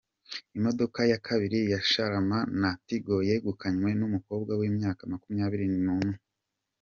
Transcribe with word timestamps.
Imodoka 0.57 0.99
ya 1.11 1.17
Kabiri 1.27 1.59
ya 1.71 1.79
Sharama 1.89 2.39
na 2.61 2.71
Tigo 2.85 3.17
yegukanwe 3.29 3.89
n’umukobwa 3.99 4.51
w’imyaka 4.59 5.01
Makumyabiri 5.11 5.65
Numwe 5.85 6.15